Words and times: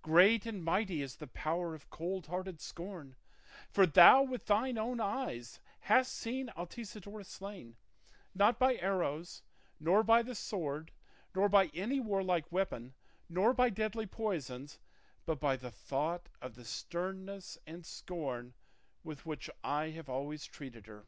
Great 0.00 0.46
and 0.46 0.64
mighty 0.64 1.02
is 1.02 1.16
the 1.16 1.26
power 1.26 1.74
of 1.74 1.90
cold 1.90 2.26
hearted 2.28 2.58
scorn, 2.58 3.16
for 3.68 3.84
thou 3.86 4.22
with 4.22 4.46
thine 4.46 4.78
own 4.78 4.98
eyes 4.98 5.60
hast 5.80 6.10
seen 6.14 6.48
Altisidora 6.56 7.22
slain, 7.26 7.76
not 8.34 8.58
by 8.58 8.76
arrows, 8.76 9.42
nor 9.78 10.02
by 10.02 10.22
the 10.22 10.34
sword, 10.34 10.90
nor 11.34 11.50
by 11.50 11.66
any 11.74 12.00
warlike 12.00 12.50
weapon, 12.50 12.94
nor 13.28 13.52
by 13.52 13.68
deadly 13.68 14.06
poisons, 14.06 14.78
but 15.26 15.38
by 15.38 15.54
the 15.54 15.70
thought 15.70 16.30
of 16.40 16.54
the 16.54 16.64
sternness 16.64 17.58
and 17.66 17.84
scorn 17.84 18.54
with 19.02 19.26
which 19.26 19.50
I 19.62 19.90
have 19.90 20.08
always 20.08 20.46
treated 20.46 20.86
her." 20.86 21.04